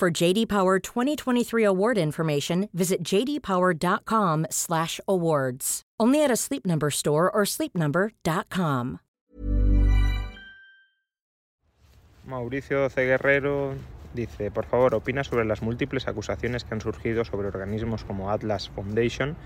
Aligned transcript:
For 0.00 0.08
JD 0.08 0.48
Power 0.48 0.80
2023 0.80 1.62
award 1.62 1.98
information, 1.98 2.70
visit 2.72 3.04
jdpower.com/awards. 3.04 5.82
Only 6.00 6.24
at 6.24 6.30
a 6.30 6.36
Sleep 6.36 6.64
Number 6.64 6.90
store 6.90 7.30
or 7.30 7.44
sleepnumber.com. 7.44 9.00
Mauricio 12.26 12.88
C. 12.88 13.04
Guerrero 13.04 13.74
dice, 14.14 14.50
por 14.50 14.64
favor, 14.64 14.94
opina 14.94 15.22
sobre 15.22 15.44
las 15.44 15.60
múltiples 15.60 16.08
acusaciones 16.08 16.64
que 16.64 16.72
han 16.72 16.80
surgido 16.80 17.26
sobre 17.26 17.48
organismos 17.48 18.04
como 18.04 18.30
Atlas 18.30 18.70
Foundation, 18.70 19.36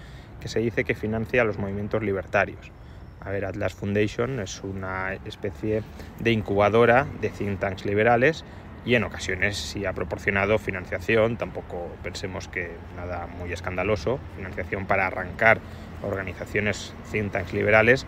que 0.40 0.46
se 0.46 0.60
dice 0.60 0.84
que 0.84 0.94
financia 0.94 1.42
los 1.42 1.58
movimientos 1.58 2.00
libertarios. 2.04 2.70
A 3.18 3.30
ver, 3.30 3.44
Atlas 3.44 3.74
Foundation 3.74 4.38
es 4.38 4.62
una 4.62 5.14
especie 5.24 5.82
de 6.20 6.30
incubadora 6.30 7.08
de 7.20 7.30
think 7.30 7.58
tanks 7.58 7.84
liberales 7.84 8.44
y 8.84 8.94
en 8.94 9.04
ocasiones 9.04 9.56
sí 9.56 9.86
ha 9.86 9.92
proporcionado 9.92 10.58
financiación, 10.58 11.36
tampoco 11.36 11.90
pensemos 12.02 12.48
que 12.48 12.70
nada 12.96 13.26
muy 13.38 13.52
escandaloso, 13.52 14.18
financiación 14.36 14.86
para 14.86 15.06
arrancar 15.06 15.60
organizaciones 16.02 16.94
think 17.10 17.32
liberales 17.52 18.06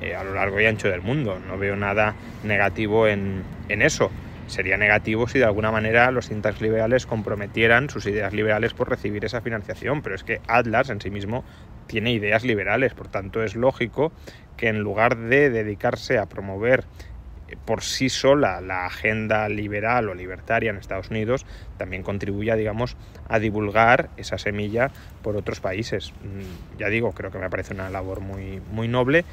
eh, 0.00 0.14
a 0.14 0.22
lo 0.24 0.34
largo 0.34 0.60
y 0.60 0.66
ancho 0.66 0.88
del 0.88 1.00
mundo. 1.00 1.38
No 1.38 1.58
veo 1.58 1.76
nada 1.76 2.14
negativo 2.44 3.08
en, 3.08 3.42
en 3.68 3.82
eso. 3.82 4.10
Sería 4.46 4.76
negativo 4.76 5.28
si 5.28 5.38
de 5.38 5.44
alguna 5.44 5.70
manera 5.70 6.10
los 6.10 6.28
think 6.28 6.42
tanks 6.42 6.60
liberales 6.60 7.06
comprometieran 7.06 7.90
sus 7.90 8.06
ideas 8.06 8.32
liberales 8.32 8.74
por 8.74 8.88
recibir 8.88 9.24
esa 9.24 9.40
financiación, 9.40 10.02
pero 10.02 10.14
es 10.14 10.24
que 10.24 10.40
Atlas 10.46 10.90
en 10.90 11.00
sí 11.00 11.10
mismo 11.10 11.44
tiene 11.86 12.12
ideas 12.12 12.44
liberales, 12.44 12.94
por 12.94 13.08
tanto 13.08 13.42
es 13.42 13.56
lógico 13.56 14.12
que 14.56 14.68
en 14.68 14.80
lugar 14.80 15.16
de 15.16 15.50
dedicarse 15.50 16.18
a 16.18 16.26
promover 16.26 16.84
por 17.64 17.82
sí 17.82 18.08
sola 18.08 18.60
la 18.60 18.86
agenda 18.86 19.48
liberal 19.48 20.08
o 20.08 20.14
libertaria 20.14 20.70
en 20.70 20.76
Estados 20.76 21.10
Unidos 21.10 21.46
también 21.76 22.02
contribuya, 22.02 22.56
digamos, 22.56 22.96
a 23.28 23.38
divulgar 23.38 24.10
esa 24.16 24.38
semilla 24.38 24.90
por 25.22 25.36
otros 25.36 25.60
países. 25.60 26.12
Mm, 26.22 26.78
ya 26.78 26.88
digo, 26.88 27.12
creo 27.12 27.30
que 27.30 27.38
me 27.38 27.50
parece 27.50 27.74
una 27.74 27.90
labor 27.90 28.20
muy, 28.20 28.60
muy 28.72 28.88
noble 28.88 29.24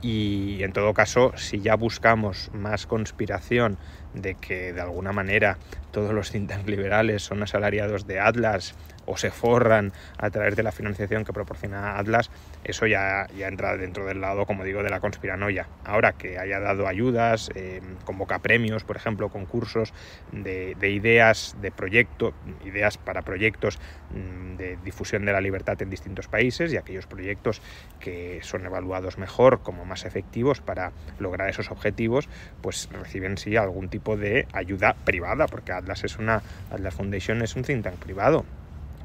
y 0.00 0.62
en 0.62 0.72
todo 0.72 0.92
caso, 0.92 1.32
si 1.36 1.60
ya 1.60 1.76
buscamos 1.76 2.50
más 2.52 2.86
conspiración 2.86 3.78
de 4.14 4.34
que 4.36 4.72
de 4.72 4.80
alguna 4.80 5.12
manera 5.12 5.58
todos 5.90 6.12
los 6.12 6.30
cintas 6.30 6.64
liberales 6.66 7.22
son 7.22 7.42
asalariados 7.42 8.06
de 8.06 8.20
Atlas 8.20 8.74
o 9.06 9.16
se 9.16 9.30
forran 9.30 9.92
a 10.18 10.30
través 10.30 10.56
de 10.56 10.62
la 10.62 10.72
financiación 10.72 11.24
que 11.24 11.32
proporciona 11.32 11.98
Atlas, 11.98 12.30
eso 12.64 12.86
ya, 12.86 13.26
ya 13.36 13.48
entra 13.48 13.76
dentro 13.76 14.06
del 14.06 14.20
lado, 14.20 14.46
como 14.46 14.64
digo, 14.64 14.82
de 14.82 14.90
la 14.90 15.00
conspiranoia. 15.00 15.68
Ahora 15.84 16.12
que 16.12 16.38
haya 16.38 16.60
dado 16.60 16.86
ayudas, 16.86 17.50
eh, 17.54 17.82
convoca 18.04 18.38
premios, 18.38 18.84
por 18.84 18.96
ejemplo, 18.96 19.28
concursos 19.28 19.92
de, 20.32 20.74
de 20.76 20.90
ideas, 20.90 21.56
de 21.60 21.70
proyectos, 21.70 22.34
ideas 22.64 22.96
para 22.96 23.22
proyectos 23.22 23.78
mm, 24.10 24.56
de 24.56 24.78
difusión 24.84 25.24
de 25.24 25.32
la 25.32 25.40
libertad 25.40 25.80
en 25.82 25.90
distintos 25.90 26.28
países 26.28 26.72
y 26.72 26.76
aquellos 26.76 27.06
proyectos 27.06 27.60
que 28.00 28.40
son 28.42 28.64
evaluados 28.64 29.18
mejor 29.18 29.60
como 29.62 29.84
más 29.84 30.04
efectivos 30.04 30.60
para 30.60 30.92
lograr 31.18 31.48
esos 31.50 31.70
objetivos, 31.70 32.28
pues 32.62 32.88
reciben 32.92 33.36
sí 33.36 33.56
algún 33.56 33.88
tipo 34.04 34.18
de 34.18 34.46
ayuda 34.52 34.94
privada, 35.04 35.46
porque 35.46 35.72
Atlas 35.72 36.04
es 36.04 36.18
una 36.18 36.42
Atlas 36.70 36.94
Foundation 36.94 37.40
es 37.40 37.56
un 37.56 37.62
think 37.62 37.84
tank 37.84 37.96
privado. 37.96 38.44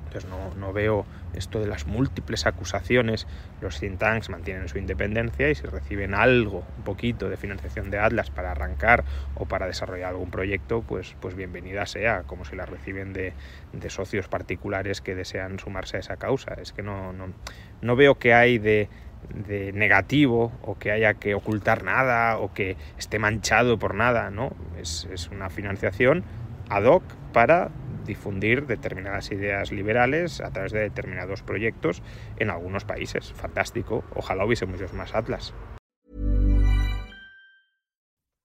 Entonces 0.08 0.30
no, 0.30 0.60
no, 0.60 0.74
veo 0.74 1.06
esto 1.36 1.62
de 1.62 1.68
las 1.68 1.86
múltiples 1.88 2.46
acusaciones. 2.48 3.26
Los 3.62 3.80
think 3.80 4.00
tanks 4.00 4.30
mantienen 4.30 4.68
su 4.68 4.78
independencia 4.78 5.50
y 5.50 5.56
si 5.56 5.68
reciben 5.68 6.16
algo, 6.16 6.64
un 6.78 6.84
poquito 6.84 7.30
de 7.30 7.38
financiación 7.38 7.92
de 7.92 8.00
Atlas 8.00 8.30
para 8.30 8.52
arrancar 8.52 9.06
o 9.36 9.46
para 9.46 9.68
desarrollar 9.68 10.10
algún 10.10 10.32
proyecto, 10.32 10.82
pues, 10.82 11.16
pues 11.22 11.36
bienvenida 11.36 11.86
sea, 11.86 12.24
como 12.24 12.44
si 12.44 12.56
la 12.56 12.66
reciben 12.66 13.14
de, 13.14 13.34
de 13.72 13.90
socios 13.90 14.28
particulares 14.28 15.00
que 15.00 15.16
desean 15.16 15.60
sumarse 15.60 15.98
a 15.98 16.00
esa 16.02 16.18
causa. 16.18 16.56
Es 16.56 16.74
que 16.74 16.82
no, 16.82 17.14
no, 17.14 17.32
no 17.82 17.96
veo 17.96 18.16
que 18.16 18.34
hay 18.34 18.58
de, 18.58 18.90
de 19.34 19.72
negativo 19.74 20.52
o 20.62 20.78
que 20.78 20.92
haya 20.92 21.16
que 21.16 21.36
ocultar 21.36 21.84
nada 21.84 22.38
o 22.38 22.54
que 22.54 22.78
esté 22.98 23.20
manchado 23.20 23.78
por 23.78 23.96
nada, 23.96 24.30
¿no? 24.32 24.52
Es, 24.80 25.08
es 25.12 25.30
una 25.30 25.50
financiación 25.50 26.24
ad 26.70 26.86
hoc 26.86 27.04
para 27.34 27.72
difundir 28.06 28.66
determinadas 28.66 29.32
ideas 29.32 29.72
liberales 29.72 30.42
a 30.42 30.52
través 30.52 30.72
de 30.72 30.80
determinados 30.80 31.44
proyectos 31.44 32.02
en 32.38 32.50
algunos 32.50 32.84
países. 32.84 33.32
Fantástico. 33.34 34.04
Ojalá 34.16 34.46
hubiese 34.46 34.66
muchos 34.66 34.94
más 34.94 35.14
Atlas. 35.14 35.54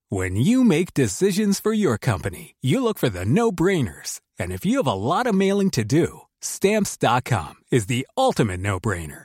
When 0.09 0.35
you 0.35 0.63
make 0.63 0.93
decisions 0.93 1.59
for 1.59 1.73
your 1.73 1.97
company, 1.97 2.55
you 2.61 2.79
look 2.81 2.99
for 2.99 3.09
the 3.09 3.25
no-brainers. 3.25 4.21
And 4.39 4.51
if 4.51 4.63
you 4.63 4.77
have 4.77 4.87
a 4.87 4.93
lot 4.93 5.25
of 5.25 5.33
mailing 5.33 5.71
to 5.71 5.83
do, 5.83 6.21
stamps.com 6.41 7.55
is 7.71 7.87
the 7.87 8.05
ultimate 8.15 8.59
no-brainer. 8.59 9.24